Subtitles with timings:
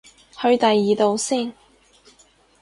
[0.31, 1.53] 去第二度先